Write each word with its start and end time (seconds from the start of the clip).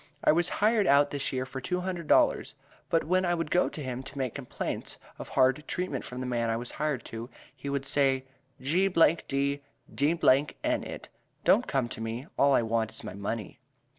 I 0.23 0.31
was 0.31 0.49
hired 0.65 0.87
out 0.87 1.11
this 1.11 1.31
year 1.31 1.45
for 1.45 1.61
two 1.61 1.81
hundred 1.81 2.07
dollars, 2.07 2.55
but 2.89 3.03
when 3.03 3.23
I 3.23 3.35
would 3.35 3.51
go 3.51 3.69
to 3.69 3.83
him 3.83 4.01
to 4.01 4.17
make 4.17 4.33
complaints 4.33 4.97
of 5.19 5.29
hard 5.29 5.63
treatment 5.67 6.05
from 6.05 6.21
the 6.21 6.25
man 6.25 6.49
I 6.49 6.57
was 6.57 6.71
hired 6.71 7.05
to, 7.13 7.29
he 7.55 7.69
would 7.69 7.85
say: 7.85 8.25
"G 8.59 8.87
d 8.89 9.59
d 9.93 10.41
n 10.63 10.83
it, 10.83 11.09
don't 11.45 11.67
come 11.67 11.87
to 11.89 12.01
me, 12.01 12.25
all 12.35 12.55
I 12.55 12.63
want 12.63 12.91
is 12.91 13.03
my 13.03 13.13
money." 13.13 13.59